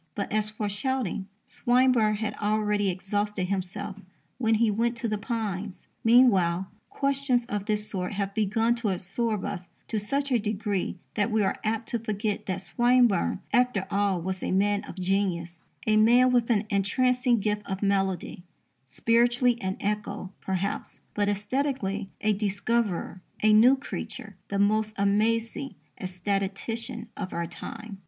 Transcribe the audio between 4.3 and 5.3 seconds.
when he went to the